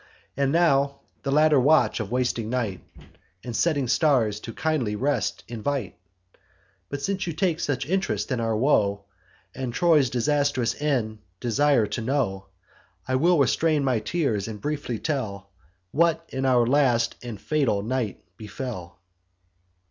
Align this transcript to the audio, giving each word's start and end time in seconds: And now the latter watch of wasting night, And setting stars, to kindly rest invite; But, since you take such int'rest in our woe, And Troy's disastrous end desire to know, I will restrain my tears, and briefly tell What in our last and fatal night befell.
And 0.35 0.51
now 0.51 1.01
the 1.21 1.31
latter 1.31 1.59
watch 1.59 1.99
of 1.99 2.09
wasting 2.09 2.49
night, 2.49 2.81
And 3.43 3.55
setting 3.55 3.87
stars, 3.87 4.39
to 4.39 4.51
kindly 4.51 4.95
rest 4.95 5.43
invite; 5.47 5.95
But, 6.89 7.03
since 7.03 7.27
you 7.27 7.33
take 7.33 7.59
such 7.59 7.85
int'rest 7.85 8.31
in 8.31 8.39
our 8.39 8.57
woe, 8.57 9.03
And 9.53 9.71
Troy's 9.71 10.09
disastrous 10.09 10.73
end 10.81 11.19
desire 11.39 11.85
to 11.85 12.01
know, 12.01 12.47
I 13.07 13.13
will 13.13 13.37
restrain 13.37 13.83
my 13.83 13.99
tears, 13.99 14.47
and 14.47 14.59
briefly 14.59 14.97
tell 14.97 15.51
What 15.91 16.27
in 16.29 16.47
our 16.47 16.65
last 16.65 17.13
and 17.21 17.39
fatal 17.39 17.83
night 17.83 18.23
befell. 18.37 19.01